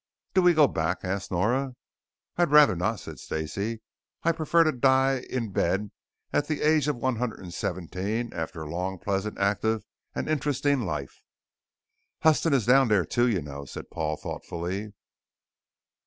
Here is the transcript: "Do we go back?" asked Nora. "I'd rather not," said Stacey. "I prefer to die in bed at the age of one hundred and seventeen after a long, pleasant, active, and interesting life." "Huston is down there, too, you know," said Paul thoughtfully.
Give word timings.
"Do 0.33 0.41
we 0.41 0.55
go 0.55 0.67
back?" 0.67 1.01
asked 1.03 1.29
Nora. 1.29 1.75
"I'd 2.35 2.49
rather 2.49 2.75
not," 2.75 2.99
said 2.99 3.19
Stacey. 3.19 3.81
"I 4.23 4.31
prefer 4.31 4.63
to 4.63 4.71
die 4.71 5.23
in 5.29 5.51
bed 5.51 5.91
at 6.33 6.47
the 6.47 6.63
age 6.63 6.87
of 6.87 6.95
one 6.95 7.17
hundred 7.17 7.41
and 7.43 7.53
seventeen 7.53 8.33
after 8.33 8.63
a 8.63 8.67
long, 8.71 8.97
pleasant, 8.97 9.37
active, 9.37 9.85
and 10.15 10.27
interesting 10.27 10.81
life." 10.87 11.21
"Huston 12.23 12.51
is 12.51 12.65
down 12.65 12.87
there, 12.87 13.05
too, 13.05 13.27
you 13.27 13.43
know," 13.43 13.63
said 13.65 13.91
Paul 13.91 14.17
thoughtfully. 14.17 14.93